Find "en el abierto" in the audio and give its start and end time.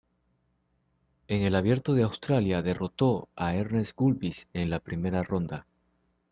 1.27-1.93